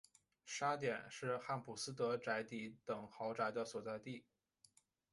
[0.43, 4.25] 沙点是汉普斯德宅邸等豪宅的所在地。